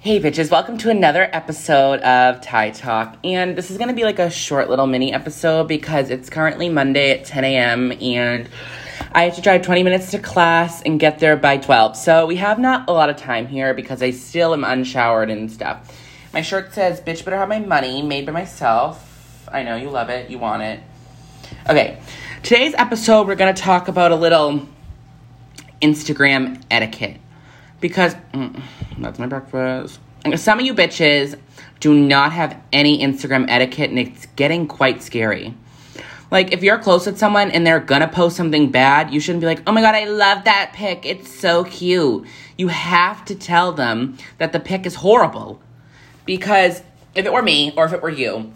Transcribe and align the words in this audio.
Hey, 0.00 0.20
bitches, 0.20 0.48
welcome 0.48 0.78
to 0.78 0.90
another 0.90 1.28
episode 1.32 1.98
of 2.02 2.40
Ty 2.40 2.70
Talk. 2.70 3.16
And 3.24 3.58
this 3.58 3.68
is 3.72 3.78
going 3.78 3.88
to 3.88 3.96
be 3.96 4.04
like 4.04 4.20
a 4.20 4.30
short 4.30 4.70
little 4.70 4.86
mini 4.86 5.12
episode 5.12 5.66
because 5.66 6.10
it's 6.10 6.30
currently 6.30 6.68
Monday 6.68 7.10
at 7.10 7.24
10 7.24 7.42
a.m. 7.42 7.90
and 8.00 8.48
I 9.10 9.24
have 9.24 9.34
to 9.34 9.40
drive 9.40 9.62
20 9.62 9.82
minutes 9.82 10.12
to 10.12 10.20
class 10.20 10.82
and 10.82 11.00
get 11.00 11.18
there 11.18 11.36
by 11.36 11.56
12. 11.56 11.96
So 11.96 12.26
we 12.26 12.36
have 12.36 12.60
not 12.60 12.88
a 12.88 12.92
lot 12.92 13.10
of 13.10 13.16
time 13.16 13.48
here 13.48 13.74
because 13.74 14.00
I 14.00 14.12
still 14.12 14.54
am 14.54 14.62
unshowered 14.62 15.30
and 15.30 15.50
stuff. 15.50 15.92
My 16.32 16.42
shirt 16.42 16.72
says, 16.72 17.00
Bitch, 17.00 17.24
better 17.24 17.36
have 17.36 17.48
my 17.48 17.58
money 17.58 18.00
made 18.00 18.24
by 18.24 18.30
myself. 18.30 19.48
I 19.50 19.64
know 19.64 19.74
you 19.74 19.90
love 19.90 20.10
it, 20.10 20.30
you 20.30 20.38
want 20.38 20.62
it. 20.62 20.78
Okay, 21.68 22.00
today's 22.44 22.74
episode, 22.74 23.26
we're 23.26 23.34
going 23.34 23.52
to 23.52 23.60
talk 23.60 23.88
about 23.88 24.12
a 24.12 24.16
little 24.16 24.68
Instagram 25.82 26.62
etiquette 26.70 27.16
because 27.80 28.14
mm, 28.32 28.60
that's 28.98 29.18
my 29.18 29.26
breakfast. 29.26 30.00
Some 30.36 30.58
of 30.58 30.66
you 30.66 30.74
bitches 30.74 31.38
do 31.80 31.94
not 31.94 32.32
have 32.32 32.60
any 32.72 33.00
Instagram 33.00 33.46
etiquette, 33.48 33.90
and 33.90 33.98
it's 33.98 34.26
getting 34.36 34.66
quite 34.66 35.02
scary. 35.02 35.54
Like, 36.30 36.52
if 36.52 36.62
you're 36.62 36.78
close 36.78 37.06
with 37.06 37.18
someone 37.18 37.50
and 37.50 37.66
they're 37.66 37.80
gonna 37.80 38.08
post 38.08 38.36
something 38.36 38.70
bad, 38.70 39.12
you 39.12 39.20
shouldn't 39.20 39.40
be 39.40 39.46
like, 39.46 39.62
oh 39.66 39.72
my 39.72 39.80
god, 39.80 39.94
I 39.94 40.04
love 40.04 40.44
that 40.44 40.72
pic. 40.74 41.06
It's 41.06 41.30
so 41.32 41.64
cute. 41.64 42.26
You 42.58 42.68
have 42.68 43.24
to 43.26 43.34
tell 43.34 43.72
them 43.72 44.18
that 44.36 44.52
the 44.52 44.60
pic 44.60 44.84
is 44.84 44.96
horrible. 44.96 45.60
Because 46.26 46.82
if 47.14 47.24
it 47.24 47.32
were 47.32 47.42
me 47.42 47.72
or 47.76 47.86
if 47.86 47.94
it 47.94 48.02
were 48.02 48.10
you, 48.10 48.52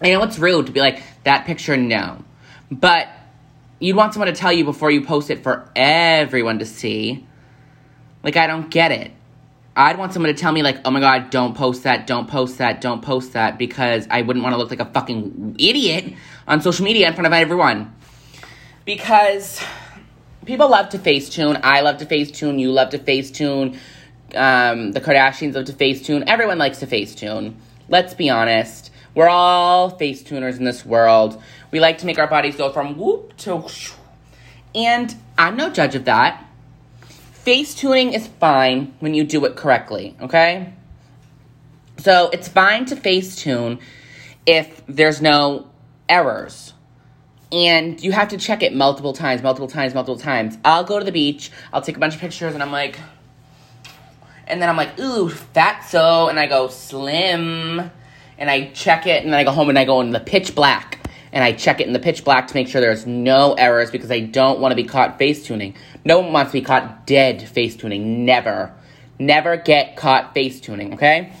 I 0.00 0.10
know 0.10 0.22
it's 0.22 0.38
rude 0.38 0.66
to 0.66 0.72
be 0.72 0.80
like, 0.80 1.02
that 1.24 1.44
picture, 1.44 1.76
no. 1.76 2.24
But 2.70 3.08
you'd 3.78 3.96
want 3.96 4.14
someone 4.14 4.32
to 4.32 4.40
tell 4.40 4.52
you 4.52 4.64
before 4.64 4.90
you 4.90 5.04
post 5.04 5.28
it 5.28 5.42
for 5.42 5.68
everyone 5.76 6.58
to 6.60 6.66
see. 6.66 7.26
Like, 8.22 8.36
I 8.36 8.46
don't 8.46 8.70
get 8.70 8.92
it. 8.92 9.12
I'd 9.74 9.98
want 9.98 10.12
someone 10.12 10.34
to 10.34 10.38
tell 10.38 10.52
me, 10.52 10.62
like, 10.62 10.78
oh 10.84 10.90
my 10.90 11.00
god, 11.00 11.30
don't 11.30 11.56
post 11.56 11.84
that, 11.84 12.06
don't 12.06 12.28
post 12.28 12.58
that, 12.58 12.80
don't 12.80 13.02
post 13.02 13.32
that, 13.32 13.58
because 13.58 14.06
I 14.10 14.22
wouldn't 14.22 14.42
want 14.42 14.52
to 14.52 14.58
look 14.58 14.70
like 14.70 14.80
a 14.80 14.84
fucking 14.84 15.56
idiot 15.58 16.12
on 16.46 16.60
social 16.60 16.84
media 16.84 17.08
in 17.08 17.14
front 17.14 17.26
of 17.26 17.32
everyone. 17.32 17.94
Because 18.84 19.62
people 20.44 20.68
love 20.68 20.90
to 20.90 20.98
Facetune. 20.98 21.58
I 21.62 21.80
love 21.80 21.98
to 21.98 22.06
Facetune. 22.06 22.58
You 22.58 22.72
love 22.72 22.90
to 22.90 22.98
Facetune. 22.98 23.78
Um, 24.34 24.92
the 24.92 25.00
Kardashians 25.00 25.54
love 25.54 25.66
to 25.66 25.72
Facetune. 25.72 26.24
Everyone 26.26 26.58
likes 26.58 26.80
to 26.80 26.86
Facetune. 26.86 27.54
Let's 27.88 28.14
be 28.14 28.28
honest. 28.28 28.90
We're 29.14 29.28
all 29.28 29.96
Facetuners 29.98 30.58
in 30.58 30.64
this 30.64 30.84
world. 30.84 31.40
We 31.70 31.80
like 31.80 31.98
to 31.98 32.06
make 32.06 32.18
our 32.18 32.26
bodies 32.26 32.56
go 32.56 32.72
from 32.72 32.96
whoop 32.96 33.36
to 33.38 33.68
shoo. 33.68 33.94
And 34.74 35.14
I'm 35.36 35.56
no 35.56 35.70
judge 35.70 35.94
of 35.94 36.06
that. 36.06 36.44
Face 37.42 37.74
tuning 37.74 38.12
is 38.12 38.28
fine 38.28 38.94
when 39.00 39.14
you 39.14 39.24
do 39.24 39.44
it 39.46 39.56
correctly, 39.56 40.14
okay? 40.20 40.72
So 41.98 42.30
it's 42.32 42.46
fine 42.46 42.84
to 42.84 42.94
face 42.94 43.34
tune 43.34 43.80
if 44.46 44.80
there's 44.86 45.20
no 45.20 45.66
errors. 46.08 46.72
And 47.50 48.00
you 48.00 48.12
have 48.12 48.28
to 48.28 48.38
check 48.38 48.62
it 48.62 48.72
multiple 48.72 49.12
times, 49.12 49.42
multiple 49.42 49.66
times, 49.66 49.92
multiple 49.92 50.20
times. 50.20 50.56
I'll 50.64 50.84
go 50.84 51.00
to 51.00 51.04
the 51.04 51.10
beach, 51.10 51.50
I'll 51.72 51.82
take 51.82 51.96
a 51.96 51.98
bunch 51.98 52.14
of 52.14 52.20
pictures, 52.20 52.54
and 52.54 52.62
I'm 52.62 52.70
like, 52.70 53.00
and 54.46 54.62
then 54.62 54.68
I'm 54.68 54.76
like, 54.76 54.96
ooh, 55.00 55.28
fat 55.28 55.80
so, 55.80 56.28
and 56.28 56.38
I 56.38 56.46
go 56.46 56.68
slim, 56.68 57.90
and 58.38 58.50
I 58.50 58.70
check 58.70 59.08
it, 59.08 59.24
and 59.24 59.32
then 59.32 59.40
I 59.40 59.42
go 59.42 59.50
home 59.50 59.68
and 59.68 59.76
I 59.76 59.84
go 59.84 60.00
in 60.00 60.12
the 60.12 60.20
pitch 60.20 60.54
black 60.54 61.01
and 61.32 61.42
I 61.42 61.52
check 61.52 61.80
it 61.80 61.86
in 61.86 61.92
the 61.92 61.98
pitch 61.98 62.24
black 62.24 62.46
to 62.48 62.54
make 62.54 62.68
sure 62.68 62.80
there's 62.80 63.06
no 63.06 63.54
errors 63.54 63.90
because 63.90 64.10
I 64.10 64.20
don't 64.20 64.60
want 64.60 64.72
to 64.72 64.76
be 64.76 64.84
caught 64.84 65.18
face 65.18 65.44
tuning. 65.44 65.74
No 66.04 66.20
one 66.20 66.32
wants 66.32 66.52
to 66.52 66.58
be 66.58 66.64
caught 66.64 67.06
dead 67.06 67.48
face 67.48 67.74
tuning. 67.74 68.24
Never. 68.24 68.74
Never 69.18 69.56
get 69.56 69.96
caught 69.96 70.34
face 70.34 70.60
tuning, 70.60 70.94
okay? 70.94 71.32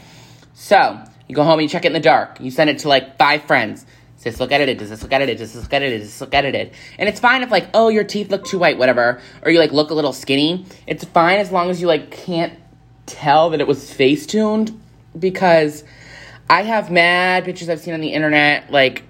So, 0.54 1.02
you 1.28 1.34
go 1.34 1.44
home 1.44 1.58
and 1.58 1.62
you 1.62 1.68
check 1.68 1.84
it 1.84 1.88
in 1.88 1.92
the 1.92 2.00
dark. 2.00 2.40
You 2.40 2.50
send 2.50 2.70
it 2.70 2.78
to 2.80 2.88
like 2.88 3.18
five 3.18 3.44
friends. 3.44 3.84
Does 4.16 4.34
this 4.34 4.40
look 4.40 4.52
edited? 4.52 4.78
Does 4.78 4.90
this 4.90 5.02
look 5.02 5.12
edited? 5.12 5.38
Does 5.38 5.52
this 5.52 5.62
look 5.62 5.72
edited? 5.72 6.00
Does 6.00 6.08
this 6.08 6.20
look 6.20 6.34
edited? 6.34 6.72
And 6.96 7.08
it's 7.08 7.18
fine 7.18 7.42
if 7.42 7.50
like, 7.50 7.68
oh, 7.74 7.88
your 7.88 8.04
teeth 8.04 8.30
look 8.30 8.44
too 8.44 8.58
white, 8.58 8.78
whatever. 8.78 9.20
Or 9.42 9.50
you 9.50 9.58
like 9.58 9.72
look 9.72 9.90
a 9.90 9.94
little 9.94 10.12
skinny. 10.12 10.64
It's 10.86 11.04
fine 11.04 11.38
as 11.38 11.50
long 11.50 11.70
as 11.70 11.80
you 11.80 11.86
like 11.88 12.10
can't 12.10 12.58
tell 13.06 13.50
that 13.50 13.60
it 13.60 13.66
was 13.66 13.92
face 13.92 14.26
tuned 14.26 14.80
because 15.18 15.82
I 16.48 16.62
have 16.62 16.90
mad 16.90 17.44
pictures 17.44 17.68
I've 17.68 17.80
seen 17.80 17.94
on 17.94 18.00
the 18.00 18.12
internet, 18.12 18.70
like 18.70 19.02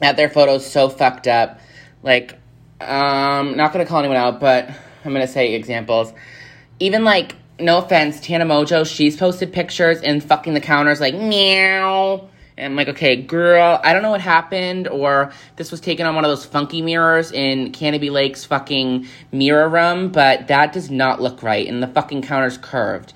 at 0.00 0.16
their 0.16 0.28
photos 0.28 0.70
so 0.70 0.88
fucked 0.88 1.26
up. 1.26 1.60
Like, 2.02 2.38
um, 2.80 3.56
not 3.56 3.72
gonna 3.72 3.86
call 3.86 4.00
anyone 4.00 4.16
out, 4.16 4.40
but 4.40 4.68
I'm 5.04 5.12
gonna 5.12 5.26
say 5.26 5.54
examples. 5.54 6.12
Even 6.80 7.04
like, 7.04 7.36
no 7.58 7.78
offense, 7.78 8.20
Tana 8.20 8.44
Mongeau, 8.44 8.86
she's 8.86 9.16
posted 9.16 9.52
pictures 9.52 10.00
and 10.00 10.22
fucking 10.22 10.54
the 10.54 10.60
counters 10.60 11.00
like 11.00 11.14
meow. 11.14 12.28
And 12.56 12.66
I'm 12.66 12.76
like, 12.76 12.88
okay, 12.88 13.16
girl, 13.16 13.80
I 13.82 13.92
don't 13.92 14.02
know 14.02 14.12
what 14.12 14.20
happened, 14.20 14.86
or 14.86 15.32
this 15.56 15.72
was 15.72 15.80
taken 15.80 16.06
on 16.06 16.14
one 16.14 16.24
of 16.24 16.30
those 16.30 16.44
funky 16.44 16.82
mirrors 16.82 17.32
in 17.32 17.72
Canobie 17.72 18.12
Lake's 18.12 18.44
fucking 18.44 19.08
mirror 19.32 19.68
room, 19.68 20.12
but 20.12 20.46
that 20.46 20.72
does 20.72 20.88
not 20.88 21.20
look 21.20 21.42
right, 21.42 21.66
and 21.66 21.82
the 21.82 21.88
fucking 21.88 22.22
counter's 22.22 22.56
curved. 22.56 23.12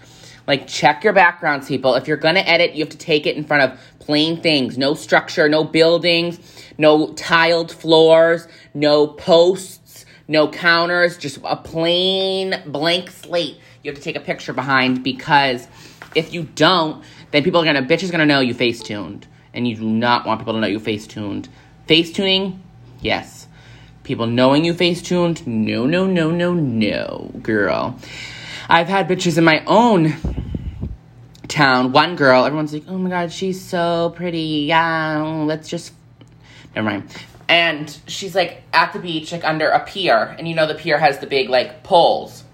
Like, 0.49 0.67
check 0.67 1.05
your 1.05 1.13
backgrounds, 1.13 1.69
people. 1.69 1.95
If 1.95 2.09
you're 2.09 2.17
gonna 2.17 2.41
edit, 2.41 2.75
you 2.75 2.83
have 2.83 2.91
to 2.91 2.99
take 2.99 3.27
it 3.27 3.37
in 3.37 3.45
front 3.45 3.71
of 3.71 3.79
plain 4.01 4.41
things. 4.41 4.77
No 4.77 4.95
structure, 4.95 5.49
no 5.49 5.63
buildings, 5.63 6.41
no 6.79 7.13
tiled 7.13 7.71
floors, 7.71 8.49
no 8.75 9.07
posts, 9.07 10.05
no 10.27 10.49
counters, 10.49 11.17
just 11.17 11.39
a 11.45 11.55
plain 11.55 12.61
blank 12.67 13.11
slate 13.11 13.59
you 13.83 13.91
have 13.91 13.99
to 13.99 14.05
take 14.05 14.17
a 14.17 14.21
picture 14.21 14.53
behind 14.53 15.03
because 15.03 15.69
if 16.15 16.33
you 16.33 16.43
don't, 16.43 17.05
then 17.31 17.43
people 17.45 17.61
are 17.61 17.65
gonna, 17.65 17.83
bitch 17.83 18.03
is 18.03 18.11
gonna 18.11 18.27
know 18.27 18.41
you 18.41 18.55
face 18.55 18.83
tuned. 18.83 19.27
And 19.55 19.67
you 19.67 19.77
do 19.77 19.85
not 19.85 20.27
want 20.27 20.41
people 20.41 20.55
to 20.55 20.61
know 20.61 20.67
you 20.67 20.79
face 20.79 21.07
tuned. 21.07 21.49
Face 21.87 22.13
tuning, 22.13 22.63
yes. 23.01 23.47
People 24.05 24.27
knowing 24.27 24.65
you 24.65 24.75
face 24.75 25.03
tuned, 25.03 25.47
no, 25.47 25.87
no, 25.87 26.07
no, 26.07 26.31
no, 26.31 26.55
no, 26.55 27.31
girl. 27.43 27.99
I've 28.69 28.89
had 28.89 29.09
bitches 29.09 29.39
in 29.39 29.45
my 29.45 29.65
own 29.67 30.15
town. 31.49 31.93
One 31.93 32.17
girl, 32.17 32.45
everyone's 32.45 32.73
like, 32.73 32.85
oh 32.87 32.99
my 32.99 33.09
god, 33.09 33.33
she's 33.33 33.65
so 33.65 34.13
pretty. 34.15 34.67
Yeah, 34.69 35.23
let's 35.47 35.69
just 35.69 35.95
never 36.75 36.91
mind. 36.91 37.11
And 37.49 37.99
she's 38.07 38.35
like 38.35 38.63
at 38.75 38.93
the 38.93 38.99
beach, 38.99 39.33
like 39.33 39.45
under 39.45 39.69
a 39.69 39.85
pier, 39.85 40.37
and 40.39 40.47
you 40.47 40.55
know 40.55 40.67
the 40.67 40.75
pier 40.75 40.99
has 40.99 41.19
the 41.19 41.27
big 41.27 41.49
like 41.49 41.83
poles. 41.83 42.45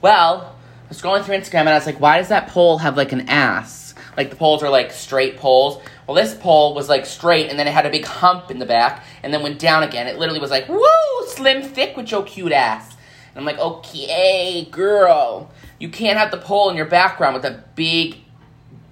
Well, 0.00 0.54
I 0.84 0.88
was 0.88 1.02
scrolling 1.02 1.24
through 1.24 1.36
Instagram 1.36 1.60
and 1.60 1.70
I 1.70 1.74
was 1.74 1.86
like, 1.86 1.98
why 1.98 2.18
does 2.18 2.28
that 2.28 2.46
pole 2.46 2.78
have 2.78 2.96
like 2.96 3.10
an 3.10 3.28
ass? 3.28 3.94
Like 4.16 4.30
the 4.30 4.36
poles 4.36 4.62
are 4.62 4.70
like 4.70 4.92
straight 4.92 5.36
poles. 5.36 5.82
Well, 6.06 6.14
this 6.14 6.32
pole 6.32 6.74
was 6.74 6.88
like 6.88 7.06
straight 7.06 7.50
and 7.50 7.58
then 7.58 7.66
it 7.66 7.72
had 7.72 7.86
a 7.86 7.90
big 7.90 8.04
hump 8.04 8.52
in 8.52 8.60
the 8.60 8.66
back 8.66 9.04
and 9.24 9.34
then 9.34 9.42
went 9.42 9.58
down 9.58 9.82
again. 9.82 10.06
It 10.06 10.16
literally 10.16 10.38
was 10.38 10.50
like, 10.50 10.68
woo, 10.68 10.86
slim 11.26 11.64
thick 11.64 11.96
with 11.96 12.12
your 12.12 12.22
cute 12.22 12.52
ass. 12.52 12.95
And 13.36 13.40
I'm 13.40 13.44
like, 13.44 13.58
okay, 13.58 14.66
girl, 14.70 15.50
you 15.78 15.90
can't 15.90 16.16
have 16.16 16.30
the 16.30 16.38
pole 16.38 16.70
in 16.70 16.76
your 16.76 16.86
background 16.86 17.34
with 17.34 17.44
a 17.44 17.62
big 17.74 18.16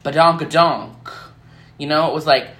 badonkadonk. 0.05 1.11
You 1.79 1.87
know, 1.87 2.11
it 2.11 2.15
was 2.15 2.27
like, 2.27 2.51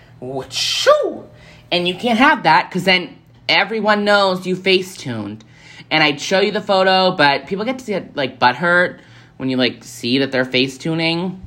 shoo! 0.49 1.29
And 1.71 1.87
you 1.87 1.95
can't 1.95 2.19
have 2.19 2.45
that 2.45 2.71
because 2.71 2.85
then 2.85 3.19
everyone 3.51 4.07
knows 4.07 4.47
you 4.47 4.57
face 4.57 4.97
tuned. 4.97 5.45
And 5.91 6.03
I'd 6.03 6.23
show 6.23 6.41
you 6.41 6.53
the 6.53 6.63
photo, 6.63 7.15
but 7.15 7.49
people 7.49 7.67
get 7.67 7.81
to 7.81 7.85
get 7.85 8.17
like 8.17 8.39
butt 8.39 8.57
hurt 8.57 9.03
when 9.37 9.51
you 9.51 9.59
like 9.59 9.85
see 9.85 10.21
that 10.21 10.33
they're 10.33 10.47
face 10.47 10.79
tuning. 10.79 11.47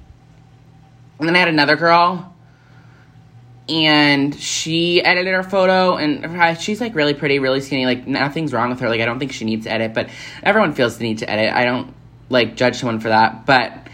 And 1.18 1.28
then 1.28 1.36
I 1.36 1.40
had 1.40 1.48
another 1.48 1.78
girl, 1.78 2.36
and 3.70 4.34
she 4.36 5.04
edited 5.04 5.34
her 5.34 5.44
photo, 5.44 5.98
and 5.98 6.58
she's 6.60 6.80
like 6.80 6.96
really 6.96 7.14
pretty, 7.14 7.40
really 7.40 7.62
skinny. 7.62 7.86
Like 7.86 8.08
nothing's 8.08 8.54
wrong 8.54 8.70
with 8.70 8.80
her. 8.80 8.90
Like 8.90 9.02
I 9.02 9.06
don't 9.06 9.20
think 9.20 9.34
she 9.34 9.46
needs 9.46 9.66
to 9.66 9.72
edit, 9.72 9.94
but 9.94 10.10
everyone 10.44 10.74
feels 10.74 10.98
the 10.98 11.04
need 11.04 11.20
to 11.20 11.30
edit. 11.30 11.54
I 11.54 11.66
don't 11.66 11.94
like 12.30 12.56
judge 12.56 12.78
someone 12.78 13.00
for 13.00 13.10
that, 13.10 13.46
but 13.46 13.88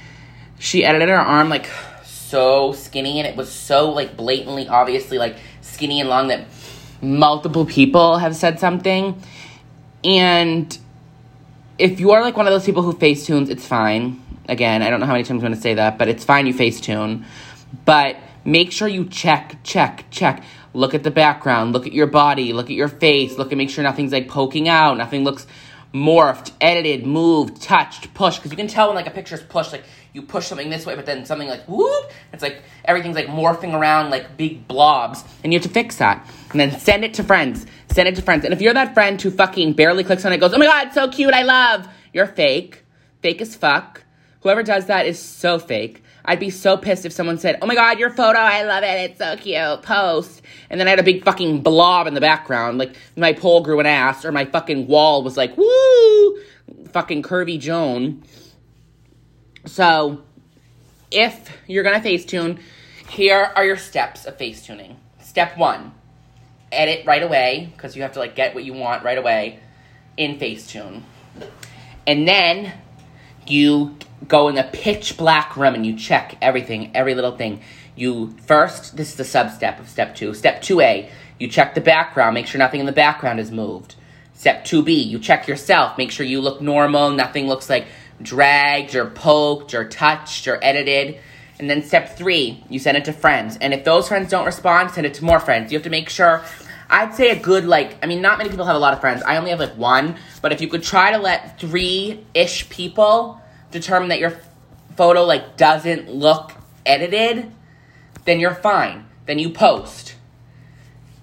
she 0.59 0.85
edited 0.85 1.09
her 1.09 1.15
arm 1.15 1.49
like 1.49 1.67
so 2.03 2.73
skinny, 2.73 3.19
and 3.19 3.27
it 3.27 3.35
was 3.35 3.51
so 3.51 3.91
like 3.91 4.15
blatantly, 4.17 4.67
obviously 4.67 5.17
like 5.17 5.37
skinny 5.61 5.99
and 5.99 6.09
long 6.09 6.27
that 6.27 6.47
multiple 7.01 7.65
people 7.65 8.17
have 8.17 8.35
said 8.35 8.59
something. 8.59 9.21
And 10.03 10.77
if 11.77 11.99
you 11.99 12.11
are 12.11 12.21
like 12.21 12.37
one 12.37 12.47
of 12.47 12.53
those 12.53 12.65
people 12.65 12.83
who 12.83 12.93
face 12.93 13.25
tunes, 13.25 13.49
it's 13.49 13.65
fine. 13.65 14.21
Again, 14.47 14.81
I 14.81 14.89
don't 14.89 14.99
know 14.99 15.05
how 15.05 15.13
many 15.13 15.23
times 15.23 15.41
I'm 15.41 15.47
going 15.47 15.55
to 15.55 15.61
say 15.61 15.75
that, 15.75 15.97
but 15.97 16.09
it's 16.09 16.23
fine 16.25 16.47
you 16.47 16.53
face 16.53 16.81
tune. 16.81 17.25
But 17.85 18.17
make 18.45 18.71
sure 18.71 18.87
you 18.87 19.05
check, 19.05 19.57
check, 19.63 20.05
check. 20.09 20.43
Look 20.73 20.93
at 20.93 21.03
the 21.03 21.11
background, 21.11 21.73
look 21.73 21.85
at 21.85 21.93
your 21.93 22.07
body, 22.07 22.53
look 22.53 22.67
at 22.67 22.75
your 22.75 22.87
face, 22.87 23.37
look 23.37 23.51
and 23.51 23.57
make 23.57 23.69
sure 23.69 23.83
nothing's 23.83 24.11
like 24.11 24.27
poking 24.27 24.67
out, 24.67 24.97
nothing 24.97 25.23
looks 25.23 25.45
morphed, 25.93 26.51
edited, 26.59 27.05
moved, 27.05 27.61
touched, 27.61 28.13
pushed. 28.13 28.39
Because 28.39 28.51
you 28.51 28.57
can 28.57 28.67
tell 28.67 28.87
when 28.87 28.95
like 28.95 29.07
a 29.07 29.11
picture's 29.11 29.43
pushed, 29.43 29.71
like 29.71 29.83
you 30.11 30.23
push 30.23 30.47
something 30.47 30.69
this 30.69 30.85
way, 30.85 30.95
but 30.95 31.05
then 31.05 31.25
something 31.25 31.47
like 31.47 31.63
whoop, 31.65 32.11
it's 32.31 32.41
like 32.41 32.61
everything's 32.85 33.15
like 33.15 33.27
morphing 33.27 33.73
around 33.73 34.09
like 34.09 34.35
big 34.35 34.67
blobs, 34.67 35.23
and 35.43 35.53
you 35.53 35.59
have 35.59 35.67
to 35.67 35.73
fix 35.73 35.97
that. 35.97 36.27
And 36.51 36.59
then 36.59 36.79
send 36.79 37.05
it 37.05 37.13
to 37.15 37.23
friends. 37.23 37.65
Send 37.91 38.07
it 38.07 38.15
to 38.15 38.21
friends. 38.23 38.43
And 38.43 38.53
if 38.53 38.61
you're 38.61 38.73
that 38.73 38.95
friend 38.95 39.21
who 39.21 39.29
fucking 39.29 39.73
barely 39.73 40.03
clicks 40.03 40.25
on 40.25 40.33
it, 40.33 40.39
goes, 40.39 40.53
oh 40.53 40.57
my 40.57 40.65
god, 40.65 40.93
so 40.93 41.07
cute, 41.07 41.33
I 41.33 41.43
love, 41.43 41.87
you're 42.11 42.27
fake, 42.27 42.83
fake 43.21 43.41
as 43.41 43.55
fuck. 43.55 44.03
Whoever 44.41 44.63
does 44.63 44.87
that 44.87 45.05
is 45.05 45.19
so 45.19 45.59
fake. 45.59 46.02
I'd 46.25 46.39
be 46.39 46.49
so 46.49 46.77
pissed 46.77 47.05
if 47.05 47.11
someone 47.11 47.37
said, 47.37 47.59
Oh 47.61 47.65
my 47.65 47.75
god, 47.75 47.99
your 47.99 48.09
photo, 48.09 48.39
I 48.39 48.63
love 48.63 48.83
it, 48.83 49.11
it's 49.11 49.19
so 49.19 49.35
cute, 49.35 49.81
post. 49.83 50.41
And 50.69 50.79
then 50.79 50.87
I 50.87 50.91
had 50.91 50.99
a 50.99 51.03
big 51.03 51.23
fucking 51.23 51.61
blob 51.61 52.07
in 52.07 52.13
the 52.13 52.21
background, 52.21 52.77
like 52.77 52.95
my 53.15 53.33
pole 53.33 53.61
grew 53.61 53.79
an 53.79 53.85
ass, 53.85 54.23
or 54.23 54.31
my 54.31 54.45
fucking 54.45 54.87
wall 54.87 55.23
was 55.23 55.35
like, 55.35 55.57
woo, 55.57 56.39
fucking 56.91 57.23
curvy 57.23 57.59
Joan. 57.59 58.23
So, 59.65 60.23
if 61.11 61.49
you're 61.67 61.83
gonna 61.83 61.99
Facetune, 61.99 62.59
here 63.09 63.51
are 63.55 63.65
your 63.65 63.77
steps 63.77 64.25
of 64.25 64.37
Facetuning. 64.37 64.95
Step 65.21 65.57
one, 65.57 65.93
edit 66.71 67.05
right 67.05 67.23
away, 67.23 67.71
because 67.75 67.95
you 67.95 68.01
have 68.01 68.13
to 68.13 68.19
like 68.19 68.35
get 68.35 68.55
what 68.55 68.63
you 68.63 68.73
want 68.73 69.03
right 69.03 69.17
away 69.17 69.59
in 70.17 70.37
Facetune. 70.37 71.03
And 72.05 72.27
then 72.27 72.73
you 73.47 73.97
go 74.27 74.47
in 74.47 74.55
the 74.55 74.63
pitch 74.71 75.17
black 75.17 75.55
room 75.57 75.75
and 75.75 75.85
you 75.85 75.95
check 75.95 76.37
everything, 76.41 76.91
every 76.95 77.15
little 77.15 77.35
thing. 77.35 77.61
You 77.95 78.35
first, 78.45 78.97
this 78.97 79.09
is 79.09 79.15
the 79.15 79.23
sub 79.23 79.51
step 79.51 79.79
of 79.79 79.87
step 79.87 80.15
two. 80.15 80.33
Step 80.33 80.61
2A, 80.61 81.09
you 81.39 81.47
check 81.47 81.75
the 81.75 81.81
background, 81.81 82.33
make 82.33 82.47
sure 82.47 82.59
nothing 82.59 82.79
in 82.79 82.85
the 82.85 82.91
background 82.91 83.39
is 83.39 83.51
moved. 83.51 83.95
Step 84.33 84.65
2B, 84.65 85.05
you 85.07 85.19
check 85.19 85.47
yourself, 85.47 85.97
make 85.97 86.11
sure 86.11 86.25
you 86.25 86.41
look 86.41 86.61
normal, 86.61 87.11
nothing 87.11 87.47
looks 87.47 87.69
like 87.69 87.85
dragged 88.21 88.95
or 88.95 89.09
poked 89.09 89.73
or 89.73 89.87
touched 89.87 90.47
or 90.47 90.59
edited. 90.63 91.19
And 91.59 91.69
then 91.69 91.83
step 91.83 92.17
three, 92.17 92.63
you 92.69 92.79
send 92.79 92.97
it 92.97 93.05
to 93.05 93.13
friends. 93.13 93.57
And 93.57 93.73
if 93.73 93.83
those 93.83 94.07
friends 94.07 94.29
don't 94.29 94.45
respond, 94.45 94.91
send 94.91 95.05
it 95.05 95.13
to 95.15 95.23
more 95.23 95.39
friends. 95.39 95.71
You 95.71 95.77
have 95.77 95.83
to 95.83 95.89
make 95.89 96.09
sure 96.09 96.43
I'd 96.89 97.15
say 97.15 97.29
a 97.29 97.39
good 97.39 97.65
like 97.65 97.97
I 98.03 98.07
mean 98.07 98.21
not 98.21 98.37
many 98.37 98.49
people 98.49 98.65
have 98.65 98.75
a 98.75 98.79
lot 98.79 98.93
of 98.93 99.01
friends. 99.01 99.23
I 99.23 99.37
only 99.37 99.51
have 99.51 99.59
like 99.59 99.77
one, 99.77 100.15
but 100.41 100.51
if 100.51 100.61
you 100.61 100.67
could 100.67 100.83
try 100.83 101.11
to 101.11 101.17
let 101.17 101.59
3ish 101.59 102.69
people 102.69 103.41
determine 103.73 104.09
that 104.09 104.19
your 104.19 104.39
photo 104.95 105.23
like 105.23 105.57
doesn't 105.57 106.09
look 106.09 106.53
edited, 106.85 107.51
then 108.25 108.39
you're 108.39 108.55
fine. 108.55 109.05
Then 109.25 109.39
you 109.39 109.49
post. 109.49 110.15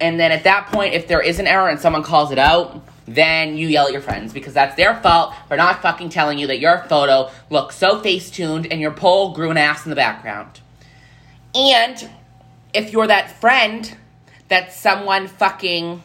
And 0.01 0.19
then 0.19 0.33
at 0.33 0.45
that 0.45 0.67
point 0.69 0.95
if 0.95 1.09
there 1.09 1.21
is 1.21 1.39
an 1.39 1.47
error 1.47 1.69
and 1.69 1.79
someone 1.81 2.03
calls 2.03 2.33
it 2.33 2.39
out, 2.39 2.83
then 3.07 3.57
you 3.57 3.69
yell 3.69 3.87
at 3.87 3.93
your 3.93 4.01
friends 4.01 4.33
because 4.33 4.55
that's 4.55 4.77
their 4.77 4.95
fault 5.01 5.35
for 5.49 5.57
not 5.57 5.83
fucking 5.83 6.11
telling 6.11 6.39
you 6.39 6.47
that 6.47 6.61
your 6.61 6.85
photo 6.89 7.31
looks 7.51 7.77
so 7.77 8.01
face-tuned 8.01 8.67
and 8.71 8.81
your 8.81 8.93
pole 8.93 9.33
grew 9.33 9.51
an 9.51 9.57
ass 9.57 9.85
in 9.85 9.91
the 9.91 9.97
background. 9.97 10.61
And 11.55 12.09
if 12.73 12.93
you're 12.93 13.09
that 13.09 13.41
friend 13.41 13.97
that 14.49 14.73
someone 14.73 15.27
fucking 15.27 16.03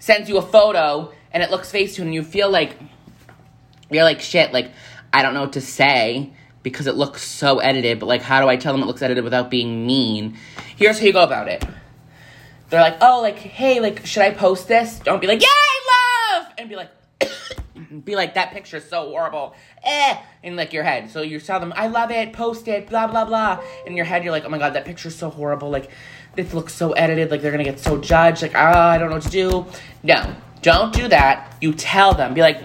sends 0.00 0.28
you 0.28 0.38
a 0.38 0.42
photo 0.42 1.12
and 1.32 1.42
it 1.42 1.50
looks 1.50 1.70
face 1.70 1.94
tuned 1.94 2.06
and 2.06 2.14
you 2.14 2.22
feel 2.22 2.50
like 2.50 2.76
you're 3.90 4.04
like 4.04 4.20
shit 4.20 4.52
like 4.52 4.72
i 5.12 5.22
don't 5.22 5.34
know 5.34 5.40
what 5.40 5.52
to 5.52 5.60
say 5.60 6.32
because 6.62 6.86
it 6.86 6.96
looks 6.96 7.22
so 7.22 7.58
edited 7.58 7.98
but 7.98 8.06
like 8.06 8.22
how 8.22 8.40
do 8.40 8.48
i 8.48 8.56
tell 8.56 8.72
them 8.72 8.82
it 8.82 8.86
looks 8.86 9.02
edited 9.02 9.24
without 9.24 9.50
being 9.50 9.86
mean? 9.86 10.36
Here's 10.76 10.98
how 10.98 11.06
you 11.06 11.12
go 11.12 11.22
about 11.22 11.48
it. 11.48 11.64
They're 12.70 12.80
like 12.80 12.98
oh 13.00 13.20
like 13.22 13.38
hey 13.38 13.80
like 13.80 14.06
should 14.06 14.22
i 14.22 14.30
post 14.30 14.68
this? 14.68 14.98
Don't 15.00 15.20
be 15.20 15.26
like 15.26 15.42
i 15.42 16.40
love! 16.40 16.52
And 16.58 16.68
be 16.68 16.76
like 16.76 16.90
be 18.04 18.16
like 18.16 18.34
that 18.34 18.52
picture's 18.52 18.88
so 18.88 19.08
horrible. 19.10 19.54
Eh 19.84 20.18
in 20.42 20.56
like 20.56 20.72
your 20.72 20.84
head. 20.84 21.10
So 21.10 21.22
you 21.22 21.40
tell 21.40 21.60
them 21.60 21.72
i 21.76 21.86
love 21.86 22.10
it 22.10 22.32
post 22.32 22.68
it 22.68 22.88
blah 22.88 23.06
blah 23.06 23.24
blah. 23.24 23.62
In 23.86 23.96
your 23.96 24.04
head 24.04 24.22
you're 24.24 24.32
like 24.32 24.44
oh 24.44 24.50
my 24.50 24.58
god 24.58 24.74
that 24.74 24.84
picture's 24.84 25.16
so 25.16 25.30
horrible. 25.30 25.70
Like 25.70 25.90
this 26.38 26.54
looks 26.54 26.72
so 26.72 26.92
edited, 26.92 27.32
like 27.32 27.42
they're 27.42 27.50
gonna 27.50 27.64
get 27.64 27.80
so 27.80 27.98
judged, 27.98 28.42
like, 28.42 28.52
ah, 28.54 28.90
I 28.90 28.98
don't 28.98 29.08
know 29.08 29.16
what 29.16 29.24
to 29.24 29.30
do. 29.30 29.66
No, 30.04 30.36
don't 30.62 30.92
do 30.94 31.08
that. 31.08 31.56
You 31.60 31.74
tell 31.74 32.14
them, 32.14 32.32
be 32.32 32.42
like, 32.42 32.60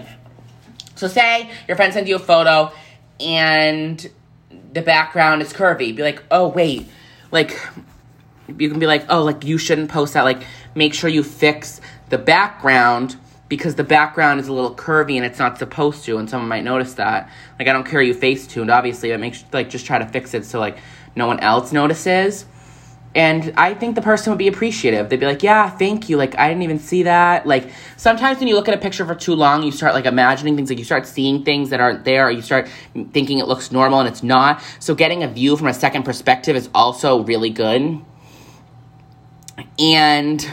so 0.94 1.08
say 1.08 1.50
your 1.68 1.76
friend 1.76 1.92
sends 1.92 2.08
you 2.08 2.16
a 2.16 2.20
photo 2.20 2.72
and 3.20 4.10
the 4.72 4.82
background 4.82 5.42
is 5.42 5.52
curvy. 5.52 5.94
Be 5.94 6.02
like, 6.02 6.22
oh, 6.30 6.48
wait, 6.48 6.88
like, 7.30 7.58
you 8.58 8.68
can 8.68 8.78
be 8.78 8.86
like, 8.86 9.06
oh, 9.08 9.22
like, 9.22 9.44
you 9.44 9.58
shouldn't 9.58 9.90
post 9.90 10.14
that. 10.14 10.22
Like, 10.22 10.42
make 10.74 10.94
sure 10.94 11.08
you 11.08 11.22
fix 11.22 11.80
the 12.10 12.18
background 12.18 13.16
because 13.48 13.74
the 13.74 13.84
background 13.84 14.40
is 14.40 14.48
a 14.48 14.52
little 14.52 14.74
curvy 14.74 15.16
and 15.16 15.24
it's 15.24 15.38
not 15.38 15.58
supposed 15.58 16.04
to, 16.04 16.18
and 16.18 16.28
someone 16.28 16.48
might 16.48 16.64
notice 16.64 16.94
that. 16.94 17.30
Like, 17.58 17.68
I 17.68 17.72
don't 17.72 17.86
care 17.86 18.02
you 18.02 18.14
face 18.14 18.46
tuned, 18.46 18.70
obviously, 18.70 19.10
but 19.10 19.20
make 19.20 19.34
sure, 19.34 19.46
like, 19.52 19.70
just 19.70 19.86
try 19.86 19.98
to 19.98 20.06
fix 20.06 20.34
it 20.34 20.44
so, 20.44 20.58
like, 20.58 20.78
no 21.14 21.26
one 21.26 21.40
else 21.40 21.72
notices. 21.72 22.46
And 23.14 23.52
I 23.56 23.74
think 23.74 23.94
the 23.94 24.02
person 24.02 24.32
would 24.32 24.38
be 24.38 24.48
appreciative. 24.48 25.08
They'd 25.08 25.20
be 25.20 25.26
like, 25.26 25.44
yeah, 25.44 25.70
thank 25.70 26.08
you. 26.08 26.16
Like, 26.16 26.36
I 26.36 26.48
didn't 26.48 26.64
even 26.64 26.80
see 26.80 27.04
that. 27.04 27.46
Like, 27.46 27.70
sometimes 27.96 28.38
when 28.40 28.48
you 28.48 28.56
look 28.56 28.66
at 28.66 28.74
a 28.74 28.78
picture 28.78 29.06
for 29.06 29.14
too 29.14 29.36
long, 29.36 29.62
you 29.62 29.70
start 29.70 29.94
like 29.94 30.04
imagining 30.04 30.56
things. 30.56 30.68
Like, 30.68 30.80
you 30.80 30.84
start 30.84 31.06
seeing 31.06 31.44
things 31.44 31.70
that 31.70 31.80
aren't 31.80 32.04
there, 32.04 32.26
or 32.26 32.30
you 32.32 32.42
start 32.42 32.68
thinking 33.12 33.38
it 33.38 33.46
looks 33.46 33.70
normal 33.70 34.00
and 34.00 34.08
it's 34.08 34.24
not. 34.24 34.60
So, 34.80 34.96
getting 34.96 35.22
a 35.22 35.28
view 35.28 35.56
from 35.56 35.68
a 35.68 35.74
second 35.74 36.02
perspective 36.02 36.56
is 36.56 36.68
also 36.74 37.22
really 37.22 37.50
good. 37.50 38.00
And 39.78 40.44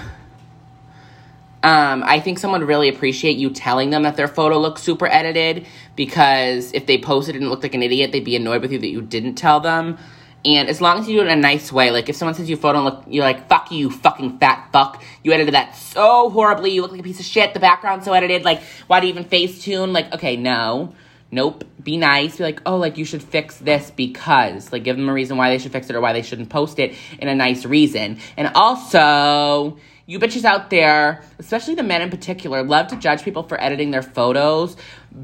um, 1.64 2.04
I 2.04 2.20
think 2.20 2.40
someone 2.40 2.62
would 2.62 2.68
really 2.68 2.90
appreciate 2.90 3.38
you 3.38 3.50
telling 3.50 3.90
them 3.92 4.04
that 4.04 4.18
their 4.18 4.28
photo 4.28 4.60
looks 4.60 4.82
super 4.82 5.08
edited 5.08 5.68
because 5.96 6.72
if 6.74 6.86
they 6.86 6.98
posted 6.98 7.36
and 7.36 7.50
looked 7.50 7.64
like 7.64 7.76
an 7.76 7.84
idiot, 7.84 8.12
they'd 8.12 8.24
be 8.24 8.36
annoyed 8.36 8.62
with 8.62 8.72
you 8.72 8.80
that 8.80 8.88
you 8.88 9.02
didn't 9.02 9.36
tell 9.36 9.60
them. 9.60 9.98
And 10.44 10.70
as 10.70 10.82
long 10.82 11.00
as 11.00 11.08
you 11.08 11.18
do 11.18 11.22
it 11.22 11.28
in 11.28 11.38
a 11.38 11.42
nice 11.42 11.72
way, 11.72 11.92
like 11.92 12.10
if 12.10 12.16
someone 12.16 12.36
you 12.48 12.56
a 12.56 12.58
photo 12.58 12.80
and 12.80 12.86
look, 12.86 13.04
you're 13.08 13.24
like, 13.24 13.48
fuck 13.48 13.72
you, 13.72 13.92
fucking 13.92 14.40
fat 14.40 14.70
fuck. 14.72 15.04
You 15.24 15.34
edited 15.34 15.54
that 15.54 15.76
so 15.76 16.30
horribly. 16.30 16.72
You 16.72 16.82
look 16.82 16.92
like 16.92 17.00
a 17.00 17.04
piece 17.04 17.20
of 17.20 17.26
shit. 17.26 17.54
The 17.54 17.60
background's 17.60 18.06
so 18.06 18.14
edited. 18.14 18.44
Like, 18.44 18.64
why 18.88 19.00
do 19.00 19.08
you 19.08 19.14
even 19.14 19.26
face 19.26 19.64
tune? 19.64 19.94
Like, 19.94 20.14
okay, 20.14 20.38
no. 20.38 20.94
Nope. 21.30 21.64
Be 21.82 21.98
nice. 21.98 22.38
Be 22.38 22.44
like, 22.44 22.62
oh, 22.66 22.78
like 22.78 22.98
you 22.98 23.06
should 23.06 23.22
fix 23.22 23.58
this 23.58 23.92
because. 23.92 24.72
Like, 24.72 24.84
give 24.84 24.98
them 24.98 25.08
a 25.08 25.14
reason 25.14 25.38
why 25.38 25.50
they 25.50 25.60
should 25.60 25.72
fix 25.72 25.90
it 25.90 25.96
or 25.96 26.02
why 26.02 26.14
they 26.14 26.24
shouldn't 26.24 26.50
post 26.50 26.80
it 26.80 26.96
in 27.20 27.28
a 27.28 27.36
nice 27.36 27.64
reason. 27.64 28.18
And 28.36 28.52
also, 28.56 29.78
you 30.12 30.20
bitches 30.20 30.44
out 30.44 30.70
there, 30.70 31.24
especially 31.40 31.74
the 31.74 31.84
men 31.84 32.02
in 32.02 32.10
particular, 32.10 32.64
love 32.64 32.88
to 32.88 32.98
judge 32.98 33.24
people 33.24 33.44
for 33.44 33.60
editing 33.64 33.92
their 33.92 34.02
photos, 34.02 34.76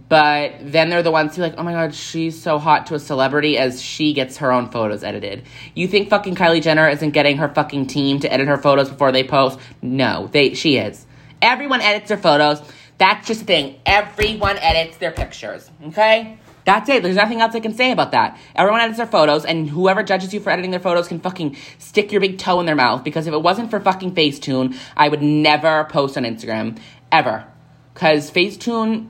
but 0.07 0.53
then 0.61 0.89
they're 0.89 1.03
the 1.03 1.11
ones 1.11 1.35
who 1.35 1.41
like, 1.41 1.55
oh 1.57 1.63
my 1.63 1.73
god, 1.73 1.93
she's 1.93 2.41
so 2.41 2.57
hot 2.57 2.85
to 2.85 2.95
a 2.95 2.99
celebrity 2.99 3.57
as 3.57 3.81
she 3.81 4.13
gets 4.13 4.37
her 4.37 4.49
own 4.49 4.69
photos 4.69 5.03
edited. 5.03 5.43
You 5.75 5.89
think 5.89 6.09
fucking 6.09 6.35
Kylie 6.35 6.61
Jenner 6.61 6.87
isn't 6.87 7.09
getting 7.09 7.35
her 7.35 7.49
fucking 7.49 7.87
team 7.87 8.21
to 8.21 8.31
edit 8.31 8.47
her 8.47 8.55
photos 8.55 8.87
before 8.87 9.11
they 9.11 9.25
post? 9.25 9.59
No, 9.81 10.29
they 10.31 10.53
she 10.53 10.77
is. 10.77 11.05
Everyone 11.41 11.81
edits 11.81 12.07
their 12.07 12.17
photos. 12.17 12.61
That's 12.97 13.27
just 13.27 13.41
the 13.41 13.45
thing. 13.45 13.81
Everyone 13.85 14.57
edits 14.57 14.95
their 14.99 15.11
pictures. 15.11 15.69
Okay? 15.87 16.39
That's 16.67 16.89
it. 16.89 17.01
There's 17.01 17.15
nothing 17.15 17.39
else 17.39 17.55
I 17.55 17.61
can 17.61 17.73
say 17.73 17.93
about 17.93 18.11
that. 18.11 18.37
Everyone 18.53 18.81
edits 18.81 18.97
their 18.97 19.07
photos, 19.07 19.45
and 19.45 19.69
whoever 19.69 20.03
judges 20.03 20.33
you 20.33 20.41
for 20.41 20.49
editing 20.49 20.71
their 20.71 20.81
photos 20.81 21.07
can 21.07 21.21
fucking 21.21 21.55
stick 21.79 22.11
your 22.11 22.19
big 22.19 22.37
toe 22.37 22.59
in 22.59 22.65
their 22.65 22.75
mouth. 22.75 23.05
Because 23.05 23.25
if 23.25 23.33
it 23.33 23.41
wasn't 23.41 23.71
for 23.71 23.79
fucking 23.79 24.13
Facetune, 24.13 24.77
I 24.97 25.07
would 25.07 25.21
never 25.21 25.85
post 25.85 26.17
on 26.17 26.23
Instagram. 26.23 26.77
Ever. 27.09 27.45
Because 27.93 28.29
Facetune, 28.29 29.07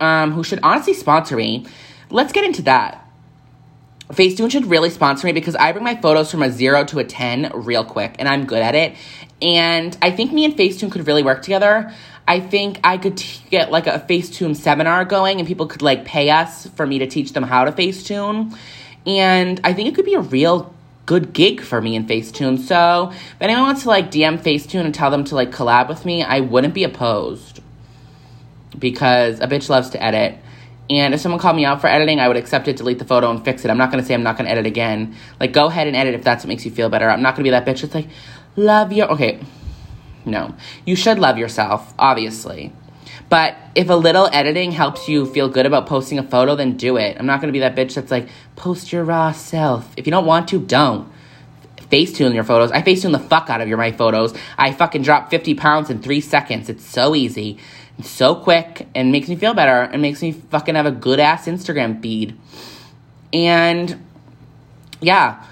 um, 0.00 0.32
who 0.32 0.44
should 0.44 0.60
honestly 0.62 0.92
sponsor 0.92 1.34
me, 1.34 1.64
let's 2.10 2.30
get 2.30 2.44
into 2.44 2.60
that. 2.64 3.00
Facetune 4.10 4.50
should 4.50 4.66
really 4.66 4.90
sponsor 4.90 5.26
me 5.26 5.32
because 5.32 5.56
I 5.56 5.72
bring 5.72 5.82
my 5.82 5.96
photos 5.96 6.30
from 6.30 6.42
a 6.42 6.50
zero 6.50 6.84
to 6.84 6.98
a 6.98 7.04
10 7.04 7.52
real 7.54 7.86
quick, 7.86 8.16
and 8.18 8.28
I'm 8.28 8.44
good 8.44 8.60
at 8.60 8.74
it. 8.74 8.96
And 9.40 9.96
I 10.02 10.10
think 10.10 10.30
me 10.30 10.44
and 10.44 10.54
Facetune 10.54 10.92
could 10.92 11.06
really 11.06 11.22
work 11.22 11.40
together. 11.40 11.90
I 12.26 12.40
think 12.40 12.80
I 12.82 12.96
could 12.96 13.18
t- 13.18 13.42
get 13.50 13.70
like 13.70 13.86
a 13.86 14.04
Facetune 14.08 14.56
seminar 14.56 15.04
going 15.04 15.38
and 15.38 15.46
people 15.46 15.66
could 15.66 15.82
like 15.82 16.04
pay 16.04 16.30
us 16.30 16.66
for 16.68 16.86
me 16.86 16.98
to 17.00 17.06
teach 17.06 17.32
them 17.32 17.42
how 17.42 17.64
to 17.64 17.72
Facetune. 17.72 18.56
And 19.06 19.60
I 19.62 19.74
think 19.74 19.88
it 19.88 19.94
could 19.94 20.06
be 20.06 20.14
a 20.14 20.20
real 20.20 20.74
good 21.06 21.34
gig 21.34 21.60
for 21.60 21.80
me 21.82 21.94
in 21.96 22.06
Facetune. 22.06 22.58
So 22.58 23.10
if 23.12 23.36
anyone 23.40 23.64
wants 23.64 23.82
to 23.82 23.88
like 23.88 24.10
DM 24.10 24.38
Facetune 24.38 24.84
and 24.84 24.94
tell 24.94 25.10
them 25.10 25.24
to 25.24 25.34
like 25.34 25.50
collab 25.50 25.88
with 25.88 26.04
me, 26.06 26.22
I 26.22 26.40
wouldn't 26.40 26.72
be 26.74 26.84
opposed. 26.84 27.60
Because 28.78 29.40
a 29.40 29.46
bitch 29.46 29.68
loves 29.68 29.90
to 29.90 30.02
edit. 30.02 30.38
And 30.90 31.14
if 31.14 31.20
someone 31.20 31.40
called 31.40 31.56
me 31.56 31.64
out 31.64 31.80
for 31.80 31.86
editing, 31.86 32.20
I 32.20 32.28
would 32.28 32.36
accept 32.36 32.68
it, 32.68 32.76
delete 32.76 32.98
the 32.98 33.04
photo, 33.04 33.30
and 33.30 33.42
fix 33.44 33.64
it. 33.64 33.70
I'm 33.70 33.78
not 33.78 33.90
gonna 33.90 34.04
say 34.04 34.14
I'm 34.14 34.22
not 34.22 34.36
gonna 34.36 34.50
edit 34.50 34.66
again. 34.66 35.14
Like, 35.40 35.52
go 35.52 35.66
ahead 35.66 35.86
and 35.86 35.96
edit 35.96 36.14
if 36.14 36.24
that's 36.24 36.44
what 36.44 36.48
makes 36.48 36.64
you 36.64 36.70
feel 36.70 36.88
better. 36.88 37.08
I'm 37.08 37.22
not 37.22 37.34
gonna 37.34 37.44
be 37.44 37.50
that 37.50 37.64
bitch 37.64 37.82
that's 37.82 37.94
like, 37.94 38.08
love 38.56 38.92
your. 38.92 39.10
Okay, 39.12 39.40
no. 40.24 40.54
You 40.84 40.96
should 40.96 41.18
love 41.18 41.38
yourself, 41.38 41.94
obviously. 41.98 42.72
But 43.28 43.56
if 43.74 43.88
a 43.88 43.94
little 43.94 44.28
editing 44.32 44.72
helps 44.72 45.08
you 45.08 45.26
feel 45.26 45.48
good 45.48 45.66
about 45.66 45.86
posting 45.86 46.18
a 46.18 46.22
photo, 46.22 46.54
then 46.54 46.76
do 46.76 46.96
it. 46.96 47.16
I'm 47.18 47.26
not 47.26 47.40
gonna 47.40 47.52
be 47.52 47.60
that 47.60 47.74
bitch 47.74 47.94
that's 47.94 48.10
like, 48.10 48.28
post 48.56 48.92
your 48.92 49.04
raw 49.04 49.32
self. 49.32 49.92
If 49.96 50.06
you 50.06 50.10
don't 50.10 50.26
want 50.26 50.48
to, 50.48 50.60
don't. 50.60 51.10
Facetune 51.90 52.34
your 52.34 52.44
photos. 52.44 52.72
I 52.72 52.82
Facetune 52.82 53.12
the 53.12 53.18
fuck 53.18 53.50
out 53.50 53.60
of 53.60 53.68
your 53.68 53.76
my 53.76 53.92
photos. 53.92 54.34
I 54.58 54.72
fucking 54.72 55.02
drop 55.02 55.30
50 55.30 55.54
pounds 55.54 55.90
in 55.90 56.02
three 56.02 56.20
seconds. 56.20 56.68
It's 56.68 56.84
so 56.84 57.14
easy. 57.14 57.58
It's 57.98 58.10
so 58.10 58.34
quick 58.34 58.88
and 58.94 59.12
makes 59.12 59.28
me 59.28 59.36
feel 59.36 59.54
better 59.54 59.84
It 59.92 59.98
makes 59.98 60.20
me 60.20 60.32
fucking 60.32 60.74
have 60.74 60.86
a 60.86 60.90
good 60.90 61.20
ass 61.20 61.46
Instagram 61.46 62.02
feed. 62.02 62.36
And 63.32 64.04
yeah. 65.00 65.44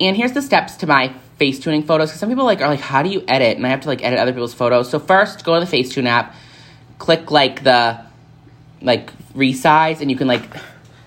And 0.00 0.16
here's 0.16 0.32
the 0.32 0.42
steps 0.42 0.76
to 0.76 0.86
my 0.86 1.14
Facetuning 1.40 1.86
photos 1.86 2.10
because 2.10 2.20
some 2.20 2.28
people 2.28 2.44
like 2.44 2.60
are 2.60 2.68
like, 2.68 2.80
how 2.80 3.02
do 3.02 3.08
you 3.08 3.24
edit? 3.26 3.56
And 3.56 3.66
I 3.66 3.70
have 3.70 3.80
to 3.80 3.88
like 3.88 4.04
edit 4.04 4.18
other 4.18 4.32
people's 4.32 4.52
photos. 4.52 4.90
So 4.90 4.98
first, 4.98 5.42
go 5.42 5.58
to 5.58 5.64
the 5.64 5.76
Facetune 5.76 6.06
app, 6.06 6.34
click 6.98 7.30
like 7.30 7.64
the 7.64 8.04
like 8.82 9.10
resize, 9.32 10.00
and 10.00 10.10
you 10.10 10.16
can 10.16 10.28
like 10.28 10.42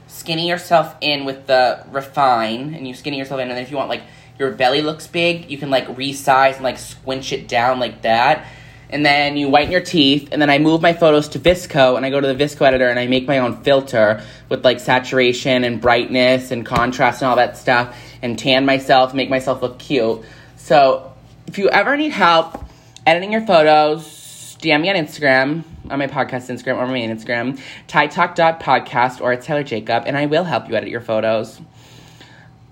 skinny 0.07 0.47
yourself 0.49 0.95
in 1.01 1.25
with 1.25 1.45
the 1.45 1.85
refine, 1.91 2.73
and 2.73 2.87
you 2.87 2.93
skinny 2.93 3.17
yourself 3.17 3.41
in, 3.41 3.49
and 3.49 3.57
then 3.57 3.63
if 3.63 3.69
you 3.69 3.77
want 3.77 3.89
like 3.89 4.03
your 4.39 4.51
belly 4.51 4.81
looks 4.81 5.05
big, 5.05 5.51
you 5.51 5.57
can 5.59 5.69
like 5.69 5.85
resize 5.87 6.55
and 6.55 6.63
like 6.63 6.77
squinch 6.77 7.31
it 7.31 7.47
down 7.47 7.79
like 7.79 8.01
that. 8.01 8.47
And 8.89 9.03
then 9.03 9.37
you 9.37 9.49
whiten 9.49 9.71
your 9.71 9.81
teeth, 9.81 10.29
and 10.31 10.39
then 10.39 10.51
I 10.51 10.59
move 10.59 10.81
my 10.81 10.93
photos 10.93 11.29
to 11.29 11.39
VSCO, 11.39 11.97
and 11.97 12.05
I 12.05 12.11
go 12.11 12.21
to 12.21 12.27
the 12.27 12.35
VSCO 12.35 12.67
editor 12.67 12.87
and 12.89 12.99
I 12.99 13.07
make 13.07 13.27
my 13.27 13.39
own 13.39 13.63
filter 13.63 14.23
with 14.49 14.63
like 14.63 14.79
saturation 14.79 15.63
and 15.63 15.81
brightness 15.81 16.51
and 16.51 16.63
contrast 16.63 17.21
and 17.21 17.29
all 17.29 17.35
that 17.37 17.57
stuff, 17.57 17.97
and 18.23 18.39
tan 18.39 18.65
myself, 18.65 19.13
make 19.13 19.29
myself 19.29 19.61
look 19.61 19.77
cute. 19.77 20.21
So 20.55 21.13
if 21.45 21.59
you 21.59 21.69
ever 21.69 21.95
need 21.95 22.11
help 22.11 22.63
editing 23.05 23.31
your 23.31 23.45
photos, 23.45 24.57
DM 24.61 24.81
me 24.81 24.89
on 24.89 24.95
Instagram, 24.95 25.63
on 25.91 25.99
my 25.99 26.07
podcast 26.07 26.49
Instagram 26.49 26.77
or 26.77 26.87
my 26.87 26.93
main 26.93 27.15
Instagram, 27.15 27.59
TyTalk.podcast 27.87 29.21
or 29.21 29.33
it's 29.33 29.45
Tyler 29.45 29.63
Jacob, 29.63 30.03
and 30.07 30.17
I 30.17 30.25
will 30.25 30.45
help 30.45 30.69
you 30.69 30.75
edit 30.75 30.89
your 30.89 31.01
photos. 31.01 31.59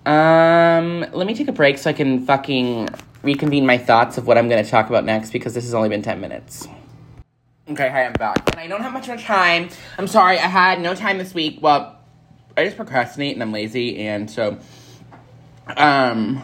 Um, 0.06 1.06
let 1.12 1.28
me 1.28 1.36
take 1.36 1.48
a 1.48 1.52
break 1.52 1.78
so 1.78 1.90
I 1.90 1.94
can 1.94 2.26
fucking 2.26 2.90
reconvene 3.22 3.66
my 3.66 3.78
thoughts 3.78 4.18
of 4.18 4.26
what 4.26 4.38
I'm 4.38 4.50
going 4.50 4.64
to 4.64 4.70
talk 4.70 4.90
about 4.90 5.06
next 5.06 5.32
because 5.32 5.54
this 5.54 5.66
has 5.66 5.74
only 5.74 5.90
been 5.90 6.02
10 6.02 6.20
minutes. 6.20 6.68
Okay, 7.70 7.90
hi, 7.90 8.06
I'm 8.06 8.14
back. 8.14 8.50
And 8.52 8.60
I 8.60 8.68
don't 8.68 8.82
have 8.82 8.94
much 8.94 9.08
more 9.08 9.18
time. 9.18 9.70
I'm 9.98 10.08
sorry, 10.08 10.40
I 10.40 10.48
had 10.48 10.82
no 10.82 10.96
time 10.96 11.18
this 11.18 11.34
week. 11.34 11.60
Well, 11.62 11.98
I 12.58 12.66
just 12.66 12.78
procrastinate 12.78 13.34
and 13.34 13.44
I'm 13.44 13.52
lazy, 13.52 14.00
and 14.00 14.30
so, 14.30 14.58
um, 15.68 16.42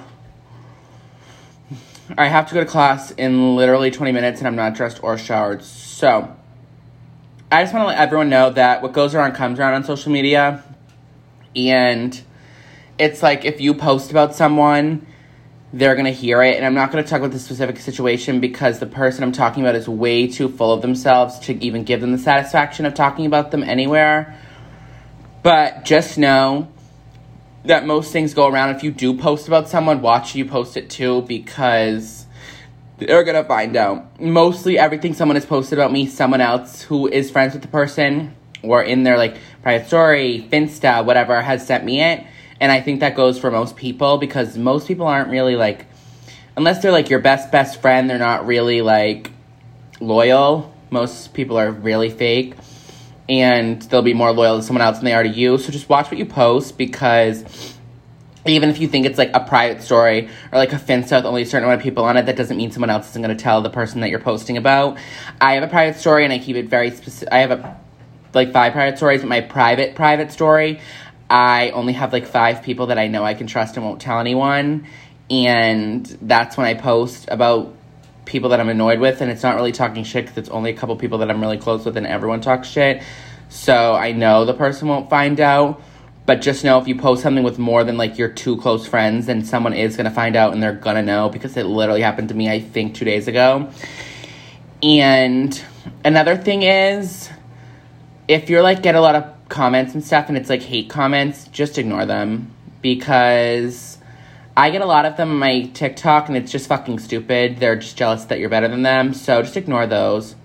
I 2.18 2.28
have 2.28 2.48
to 2.50 2.54
go 2.54 2.62
to 2.62 2.66
class 2.66 3.12
in 3.12 3.56
literally 3.56 3.92
20 3.92 4.12
minutes 4.12 4.40
and 4.40 4.48
I'm 4.48 4.56
not 4.56 4.76
dressed 4.76 5.04
or 5.04 5.18
showered. 5.18 5.64
So, 5.64 6.36
I 7.52 7.64
just 7.64 7.74
want 7.74 7.84
to 7.84 7.88
let 7.88 7.98
everyone 7.98 8.30
know 8.30 8.50
that 8.52 8.82
what 8.82 8.94
goes 8.94 9.16
around 9.16 9.34
comes 9.34 9.60
around 9.60 9.74
on 9.74 9.84
social 9.84 10.12
media. 10.12 10.64
And 11.56 12.22
it's 12.98 13.24
like 13.24 13.46
if 13.46 13.62
you 13.62 13.74
post 13.74 14.12
about 14.12 14.36
someone, 14.36 15.08
they're 15.74 15.96
going 15.96 16.06
to 16.06 16.12
hear 16.12 16.42
it. 16.42 16.58
And 16.58 16.66
I'm 16.66 16.74
not 16.74 16.92
going 16.92 17.04
to 17.04 17.10
talk 17.10 17.20
about 17.20 17.32
the 17.32 17.40
specific 17.40 17.78
situation 17.78 18.40
because 18.40 18.80
the 18.80 18.86
person 18.86 19.24
I'm 19.24 19.32
talking 19.32 19.64
about 19.64 19.76
is 19.76 19.88
way 19.88 20.28
too 20.28 20.50
full 20.50 20.72
of 20.72 20.82
themselves 20.82 21.40
to 21.40 21.64
even 21.64 21.84
give 21.84 22.02
them 22.02 22.12
the 22.12 22.18
satisfaction 22.18 22.86
of 22.86 22.94
talking 22.94 23.26
about 23.26 23.52
them 23.52 23.64
anywhere. 23.64 24.38
But 25.44 25.86
just 25.86 26.18
know 26.18 26.70
that 27.68 27.86
most 27.86 28.12
things 28.12 28.34
go 28.34 28.48
around. 28.48 28.76
If 28.76 28.84
you 28.84 28.92
do 28.92 29.16
post 29.16 29.48
about 29.48 29.70
someone, 29.70 30.02
watch 30.02 30.36
you 30.36 30.46
post 30.46 30.78
it 30.78 30.90
too 30.90 31.22
because 31.24 32.26
they're 32.98 33.24
gonna 33.24 33.44
find 33.44 33.76
out. 33.76 34.20
Mostly 34.20 34.78
everything 34.78 35.14
someone 35.14 35.36
has 35.36 35.46
posted 35.46 35.78
about 35.78 35.92
me, 35.92 36.08
someone 36.08 36.42
else 36.42 36.82
who 36.84 37.08
is 37.08 37.30
friends 37.30 37.54
with 37.54 37.62
the 37.62 37.68
person 37.68 38.36
or 38.64 38.82
in 38.82 39.04
their 39.04 39.18
like 39.18 39.38
private 39.62 39.88
story, 39.88 40.48
Finsta, 40.52 41.06
whatever, 41.06 41.42
has 41.42 41.66
sent 41.66 41.84
me 41.84 42.02
it. 42.02 42.26
And 42.60 42.72
I 42.72 42.82
think 42.82 43.02
that 43.02 43.16
goes 43.16 43.38
for 43.38 43.52
most 43.52 43.76
people 43.76 44.18
because 44.18 44.58
most 44.58 44.88
people 44.88 45.06
aren't 45.06 45.30
really 45.30 45.56
like, 45.56 45.86
unless 46.56 46.82
they're 46.82 46.92
like 46.92 47.10
your 47.10 47.20
best 47.20 47.52
best 47.52 47.82
friend, 47.82 48.10
they're 48.10 48.18
not 48.18 48.48
really 48.48 48.82
like 48.82 49.32
loyal. 50.00 50.74
Most 50.90 51.34
people 51.34 51.58
are 51.58 51.70
really 51.70 52.10
fake 52.10 52.56
and 53.30 53.82
they'll 53.84 54.02
be 54.02 54.14
more 54.14 54.32
loyal 54.32 54.58
to 54.58 54.64
someone 54.64 54.82
else 54.82 54.98
than 54.98 55.06
they 55.06 55.14
are 55.14 55.24
to 55.24 55.30
you. 55.30 55.58
So 55.58 55.72
just 55.72 55.90
watch 55.90 56.10
what 56.10 56.18
you 56.18 56.26
post 56.26 56.78
because 56.78 57.44
even 58.46 58.70
if 58.70 58.80
you 58.80 58.88
think 58.88 59.06
it's 59.06 59.18
like 59.18 59.32
a 59.34 59.42
private 59.42 59.82
story 59.82 60.30
or 60.52 60.58
like 60.58 60.72
a 60.72 60.78
Finsta 60.78 61.18
with 61.18 61.26
only 61.26 61.42
a 61.42 61.46
certain 61.46 61.66
amount 61.66 61.82
of 61.82 61.84
people 61.84 62.06
on 62.06 62.18
it, 62.18 62.26
that 62.28 62.36
doesn't 62.36 62.58
mean 62.58 62.72
someone 62.72 62.90
else 62.90 63.10
isn't 63.10 63.22
going 63.22 63.36
to 63.36 63.42
tell 63.42 63.62
the 63.62 63.70
person 63.70 64.02
that 64.02 64.10
you're 64.10 64.20
posting 64.20 64.58
about. 64.58 64.98
I 65.42 65.54
have 65.54 65.64
a 65.64 65.68
private 65.68 66.00
story 66.00 66.24
and 66.24 66.32
I 66.32 66.40
keep 66.40 66.56
it 66.56 66.70
very 66.70 66.92
specific. 66.92 67.34
I 67.34 67.40
have 67.40 67.52
a 67.52 67.80
like 68.34 68.52
five 68.54 68.74
private 68.74 68.98
stories, 68.98 69.22
but 69.22 69.28
my 69.28 69.42
private 69.42 69.96
private 69.96 70.32
story, 70.32 70.80
I 71.30 71.72
only 71.72 71.94
have 71.94 72.14
like 72.14 72.26
five 72.26 72.64
people 72.64 72.88
that 72.88 72.98
I 72.98 73.08
know 73.08 73.24
I 73.24 73.34
can 73.34 73.48
trust 73.48 73.76
and 73.76 73.86
won't 73.86 74.02
tell 74.02 74.20
anyone. 74.20 74.88
And 75.30 76.06
that's 76.22 76.56
when 76.56 76.68
I 76.68 76.76
post 76.76 77.28
about 77.30 77.76
people 78.28 78.52
that 78.52 78.60
I'm 78.60 78.70
annoyed 78.70 79.00
with, 79.00 79.22
and 79.22 79.32
it's 79.32 79.42
not 79.42 79.56
really 79.56 79.72
talking 79.72 80.04
shit 80.04 80.26
because 80.26 80.38
it's 80.38 80.50
only 80.50 80.70
a 80.70 80.76
couple 80.76 80.96
people 80.98 81.18
that 81.20 81.32
I'm 81.32 81.42
really 81.42 81.58
close 81.58 81.86
with, 81.86 81.98
and 81.98 82.06
everyone 82.06 82.42
talks 82.42 82.68
shit. 82.68 83.02
So 83.50 83.96
I 83.96 84.12
know 84.12 84.46
the 84.46 84.54
person 84.54 84.88
won't 84.88 85.10
find 85.10 85.40
out. 85.40 85.82
But 86.28 86.42
just 86.42 86.66
know 86.66 86.78
if 86.78 86.90
you 86.90 86.96
post 86.98 87.24
something 87.24 87.46
with 87.46 87.58
more 87.58 87.86
than 87.86 87.96
like 87.96 88.18
your 88.18 88.28
two 88.28 88.58
close 88.58 88.86
friends, 88.86 89.28
then 89.28 89.46
someone 89.46 89.72
is 89.72 89.96
gonna 89.96 90.12
find 90.12 90.36
out 90.36 90.52
and 90.52 90.62
they're 90.62 90.74
gonna 90.74 91.02
know 91.02 91.30
because 91.30 91.56
it 91.56 91.64
literally 91.64 92.02
happened 92.02 92.28
to 92.28 92.36
me, 92.36 92.50
I 92.50 92.60
think, 92.60 92.96
two 92.96 93.06
days 93.06 93.30
ago. 93.30 93.70
And 94.84 95.64
another 96.04 96.36
thing 96.36 96.64
is, 96.64 97.30
if 98.28 98.50
you're 98.50 98.62
like 98.62 98.84
get 98.84 98.96
a 98.96 99.00
lot 99.00 99.16
of 99.16 99.24
comments 99.48 99.94
and 99.94 100.04
stuff 100.04 100.28
and 100.28 100.38
it's 100.38 100.50
like 100.50 100.62
hate 100.62 100.90
comments, 100.90 101.48
just 101.48 101.78
ignore 101.78 102.06
them 102.06 102.52
because 102.82 103.97
I 104.58 104.72
get 104.72 104.82
a 104.82 104.88
lot 104.88 105.06
of 105.06 105.18
them 105.18 105.30
on 105.30 105.38
my 105.38 105.66
TikTok, 105.76 106.30
and 106.30 106.36
it's 106.36 106.52
just 106.52 106.68
fucking 106.68 106.98
stupid. 106.98 107.60
They're 107.60 107.76
just 107.76 107.96
jealous 107.96 108.26
that 108.26 108.40
you're 108.40 108.50
better 108.50 108.68
than 108.68 108.82
them, 108.82 109.14
so 109.14 109.44
just 109.44 109.56
ignore 109.56 109.86
those. 109.86 110.36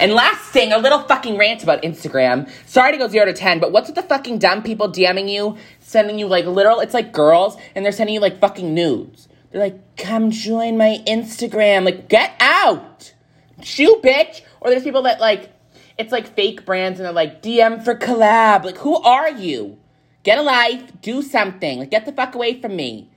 And 0.00 0.14
last 0.14 0.50
thing, 0.50 0.72
a 0.72 0.78
little 0.78 0.98
fucking 0.98 1.38
rant 1.38 1.62
about 1.62 1.80
Instagram. 1.82 2.50
Sorry 2.66 2.90
to 2.90 2.98
go 2.98 3.06
zero 3.06 3.24
to 3.24 3.32
ten, 3.32 3.60
but 3.60 3.70
what's 3.70 3.86
with 3.86 3.94
the 3.94 4.02
fucking 4.02 4.38
dumb 4.38 4.64
people 4.64 4.88
DMing 4.90 5.30
you, 5.30 5.56
sending 5.78 6.18
you 6.18 6.26
like 6.26 6.44
literal? 6.44 6.80
It's 6.80 6.92
like 6.92 7.12
girls, 7.12 7.56
and 7.76 7.84
they're 7.84 7.92
sending 7.92 8.14
you 8.14 8.20
like 8.20 8.40
fucking 8.40 8.74
nudes. 8.74 9.28
They're 9.52 9.62
like, 9.62 9.96
"Come 9.96 10.32
join 10.32 10.76
my 10.76 11.00
Instagram." 11.06 11.84
Like, 11.84 12.08
get 12.08 12.34
out, 12.40 13.14
shoo, 13.62 14.00
bitch. 14.02 14.40
Or 14.60 14.70
there's 14.70 14.82
people 14.82 15.02
that 15.02 15.20
like, 15.20 15.52
it's 15.96 16.10
like 16.10 16.34
fake 16.34 16.66
brands, 16.66 16.98
and 16.98 17.06
they're 17.06 17.12
like, 17.12 17.42
"DM 17.42 17.84
for 17.84 17.94
collab." 17.94 18.64
Like, 18.64 18.78
who 18.78 18.96
are 18.96 19.30
you? 19.30 19.78
Get 20.24 20.38
a 20.38 20.42
life, 20.42 21.00
do 21.00 21.22
something. 21.22 21.78
Like, 21.78 21.92
get 21.92 22.06
the 22.06 22.12
fuck 22.12 22.34
away 22.34 22.60
from 22.60 22.74
me. 22.74 23.08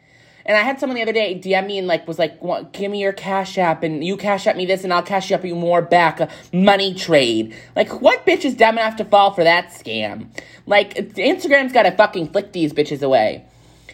And 0.45 0.55
I 0.55 0.61
had 0.61 0.79
someone 0.79 0.95
the 0.95 1.01
other 1.01 1.11
day 1.11 1.39
DM 1.39 1.65
me 1.65 1.79
and 1.79 1.87
like 1.87 2.07
was 2.07 2.19
like, 2.19 2.39
"Give 2.71 2.91
me 2.91 3.01
your 3.01 3.13
cash 3.13 3.57
app, 3.57 3.81
and 3.81 4.03
you 4.03 4.15
cash 4.15 4.45
app 4.45 4.55
me 4.55 4.65
this, 4.65 4.83
and 4.83 4.93
I'll 4.93 5.01
cash 5.01 5.31
up 5.31 5.43
you 5.43 5.55
more 5.55 5.81
back." 5.81 6.19
A 6.19 6.29
money 6.53 6.93
trade. 6.93 7.55
Like, 7.75 8.01
what 8.01 8.25
bitch 8.25 8.45
is 8.45 8.53
dumb 8.53 8.77
enough 8.77 8.95
to 8.97 9.05
fall 9.05 9.31
for 9.31 9.43
that 9.43 9.69
scam? 9.69 10.27
Like, 10.67 10.93
Instagram's 11.15 11.73
got 11.73 11.83
to 11.83 11.91
fucking 11.91 12.29
flick 12.29 12.51
these 12.51 12.73
bitches 12.73 13.01
away. 13.01 13.45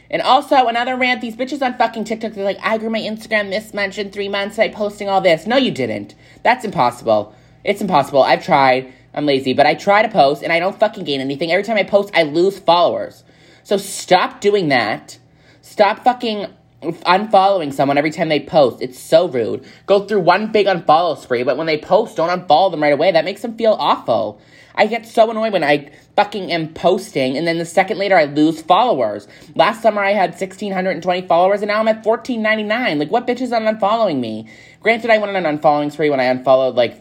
And 0.09 0.21
also 0.21 0.67
another 0.67 0.97
rant: 0.97 1.21
these 1.21 1.37
bitches 1.37 1.61
on 1.61 1.77
fucking 1.77 2.03
TikTok, 2.03 2.33
they're 2.33 2.43
like, 2.43 2.59
"I 2.61 2.77
grew 2.77 2.89
my 2.89 2.99
Instagram 2.99 3.49
this 3.49 3.73
much 3.73 3.97
in 3.97 4.11
three 4.11 4.27
months 4.27 4.57
by 4.57 4.67
posting 4.67 5.07
all 5.07 5.21
this." 5.21 5.47
No, 5.47 5.55
you 5.55 5.71
didn't. 5.71 6.15
That's 6.43 6.65
impossible. 6.65 7.33
It's 7.63 7.81
impossible. 7.81 8.23
I've 8.23 8.43
tried. 8.43 8.91
I'm 9.13 9.25
lazy, 9.25 9.53
but 9.53 9.65
I 9.65 9.75
try 9.75 10.01
to 10.01 10.09
post 10.09 10.41
and 10.41 10.53
I 10.53 10.59
don't 10.59 10.79
fucking 10.79 11.03
gain 11.03 11.21
anything. 11.21 11.51
Every 11.51 11.63
time 11.63 11.77
I 11.77 11.83
post, 11.83 12.11
I 12.13 12.23
lose 12.23 12.59
followers. 12.59 13.23
So 13.63 13.77
stop 13.77 14.41
doing 14.41 14.69
that 14.69 15.17
Stop 15.61 16.03
fucking 16.03 16.47
unfollowing 16.81 17.71
someone 17.71 17.97
every 17.97 18.11
time 18.11 18.29
they 18.29 18.39
post. 18.39 18.81
It's 18.81 18.99
so 18.99 19.27
rude. 19.27 19.63
Go 19.85 20.05
through 20.05 20.21
one 20.21 20.51
big 20.51 20.65
unfollow 20.65 21.17
spree, 21.17 21.43
but 21.43 21.57
when 21.57 21.67
they 21.67 21.77
post, 21.77 22.17
don't 22.17 22.29
unfollow 22.29 22.71
them 22.71 22.81
right 22.81 22.93
away. 22.93 23.11
That 23.11 23.25
makes 23.25 23.41
them 23.41 23.55
feel 23.55 23.73
awful. 23.73 24.41
I 24.73 24.87
get 24.87 25.05
so 25.05 25.29
annoyed 25.29 25.53
when 25.53 25.63
I 25.63 25.91
fucking 26.15 26.51
am 26.51 26.73
posting 26.73 27.37
and 27.37 27.45
then 27.45 27.57
the 27.57 27.65
second 27.65 27.97
later 27.97 28.15
I 28.15 28.25
lose 28.25 28.61
followers. 28.61 29.27
Last 29.55 29.81
summer 29.81 30.01
I 30.01 30.13
had 30.13 30.31
1,620 30.31 31.27
followers 31.27 31.61
and 31.61 31.67
now 31.67 31.79
I'm 31.79 31.87
at 31.87 32.05
1,499. 32.05 32.99
Like, 32.99 33.11
what 33.11 33.27
bitches 33.27 33.51
are 33.51 33.61
unfollowing 33.61 34.19
me? 34.19 34.47
Granted, 34.81 35.11
I 35.11 35.17
went 35.17 35.35
on 35.35 35.45
an 35.45 35.59
unfollowing 35.59 35.91
spree 35.91 36.09
when 36.09 36.19
I 36.19 36.25
unfollowed 36.25 36.75
like 36.75 36.93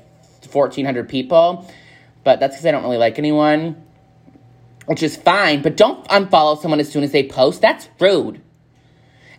1,400 0.45 1.09
people, 1.09 1.71
but 2.25 2.41
that's 2.41 2.57
because 2.57 2.67
I 2.67 2.73
don't 2.73 2.83
really 2.83 2.99
like 2.99 3.19
anyone, 3.19 3.83
which 4.87 5.03
is 5.03 5.17
fine. 5.17 5.63
But 5.63 5.77
don't 5.77 6.07
unfollow 6.09 6.61
someone 6.61 6.81
as 6.81 6.91
soon 6.91 7.05
as 7.05 7.13
they 7.13 7.27
post. 7.27 7.61
That's 7.63 7.89
rude. 7.99 8.43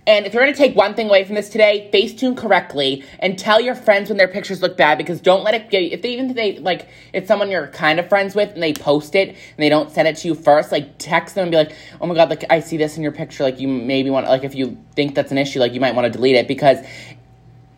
And 0.08 0.26
if 0.26 0.34
you're 0.34 0.42
going 0.42 0.54
to 0.54 0.58
take 0.58 0.76
one 0.76 0.96
thing 0.96 1.10
away 1.10 1.24
from 1.24 1.36
this 1.36 1.50
today, 1.50 1.90
Facetune 1.94 2.36
correctly 2.36 3.04
and 3.20 3.38
tell 3.38 3.62
your 3.62 3.76
friends 3.76 4.10
when 4.10 4.18
their 4.18 4.28
pictures 4.28 4.62
look 4.62 4.76
bad 4.76 4.98
because 4.98 5.22
don't 5.22 5.44
let 5.44 5.54
it 5.54 5.70
get, 5.70 5.84
if 5.92 6.02
they 6.02 6.14
even 6.14 6.32
if 6.32 6.36
they, 6.36 6.58
like, 6.58 6.88
it's 7.14 7.28
someone 7.28 7.52
you're 7.52 7.68
kind 7.68 8.00
of 8.00 8.10
friends 8.10 8.34
with 8.34 8.52
and 8.54 8.64
they 8.64 8.74
post 8.74 9.14
it 9.14 9.30
and 9.30 9.58
they 9.58 9.70
don't 9.70 9.92
send 9.92 10.08
it 10.08 10.18
to 10.18 10.28
you 10.28 10.34
first, 10.34 10.72
like, 10.72 10.98
text 10.98 11.36
them 11.36 11.44
and 11.44 11.52
be 11.52 11.58
like, 11.58 11.76
oh 12.00 12.08
my 12.08 12.16
God, 12.16 12.30
like, 12.30 12.46
I 12.50 12.62
see 12.62 12.78
this 12.78 12.98
in 12.98 13.04
your 13.04 13.12
picture. 13.12 13.44
Like, 13.44 13.60
you 13.60 13.68
maybe 13.68 14.10
want, 14.10 14.28
like, 14.28 14.44
if 14.44 14.56
you 14.56 14.78
think 14.96 15.14
that's 15.14 15.32
an 15.32 15.38
issue, 15.38 15.60
like, 15.60 15.74
you 15.74 15.80
might 15.80 15.94
want 15.94 16.12
to 16.12 16.12
delete 16.12 16.36
it 16.36 16.48
because 16.48 16.80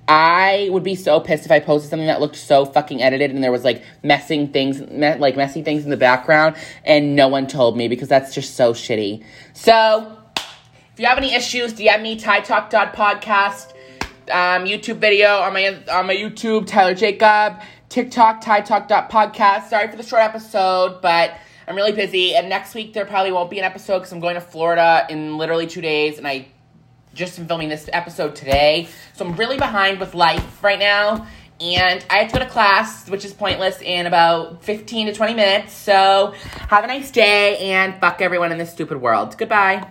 I 0.07 0.69
would 0.71 0.83
be 0.83 0.95
so 0.95 1.19
pissed 1.19 1.45
if 1.45 1.51
I 1.51 1.59
posted 1.59 1.89
something 1.89 2.07
that 2.07 2.19
looked 2.19 2.35
so 2.35 2.65
fucking 2.65 3.01
edited 3.01 3.31
and 3.31 3.43
there 3.43 3.53
was 3.53 3.63
like 3.63 3.83
messing 4.03 4.49
things, 4.49 4.81
me- 4.81 5.15
like 5.15 5.37
messy 5.37 5.63
things 5.63 5.85
in 5.85 5.89
the 5.89 5.97
background, 5.97 6.57
and 6.83 7.15
no 7.15 7.29
one 7.29 7.47
told 7.47 7.77
me 7.77 7.87
because 7.87 8.09
that's 8.09 8.35
just 8.35 8.55
so 8.55 8.73
shitty. 8.73 9.23
So, 9.53 10.17
if 10.93 10.99
you 10.99 11.07
have 11.07 11.17
any 11.17 11.33
issues, 11.33 11.73
DM 11.73 12.03
me, 12.03 12.19
TyTalk.podcast, 12.19 13.71
um, 14.29 14.65
YouTube 14.65 14.97
video 14.97 15.37
on 15.39 15.51
my, 15.51 15.75
on 15.91 16.05
my 16.05 16.15
YouTube, 16.15 16.67
Tyler 16.67 16.93
Jacob, 16.93 17.61
TikTok, 17.89 18.43
TyTalk.podcast. 18.43 19.69
Sorry 19.69 19.89
for 19.89 19.97
the 19.97 20.03
short 20.03 20.21
episode, 20.21 21.01
but 21.01 21.35
I'm 21.67 21.75
really 21.75 21.93
busy. 21.93 22.35
And 22.35 22.47
next 22.47 22.75
week, 22.75 22.93
there 22.93 23.05
probably 23.05 23.31
won't 23.31 23.49
be 23.49 23.57
an 23.57 23.65
episode 23.65 23.99
because 23.99 24.11
I'm 24.11 24.19
going 24.19 24.35
to 24.35 24.41
Florida 24.41 25.07
in 25.09 25.39
literally 25.39 25.65
two 25.65 25.81
days, 25.81 26.19
and 26.19 26.27
I 26.27 26.45
just 27.15 27.39
am 27.39 27.47
filming 27.47 27.69
this 27.69 27.89
episode 27.91 28.35
today. 28.35 28.87
So 29.13 29.25
I'm 29.25 29.35
really 29.35 29.57
behind 29.57 29.99
with 29.99 30.13
life 30.13 30.63
right 30.63 30.79
now. 30.79 31.25
And 31.59 32.05
I 32.09 32.17
have 32.17 32.31
to 32.31 32.39
go 32.39 32.45
to 32.45 32.49
class, 32.49 33.09
which 33.09 33.25
is 33.25 33.33
pointless, 33.33 33.81
in 33.81 34.05
about 34.05 34.63
15 34.63 35.07
to 35.07 35.13
20 35.13 35.33
minutes. 35.33 35.73
So 35.73 36.35
have 36.69 36.83
a 36.83 36.87
nice 36.87 37.09
day 37.09 37.57
and 37.57 37.99
fuck 37.99 38.21
everyone 38.21 38.51
in 38.51 38.59
this 38.59 38.71
stupid 38.71 39.01
world. 39.01 39.35
Goodbye. 39.37 39.87